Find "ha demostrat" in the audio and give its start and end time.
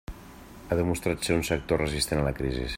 0.71-1.27